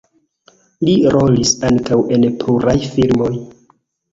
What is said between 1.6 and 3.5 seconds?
ankaŭ en pluraj filmoj.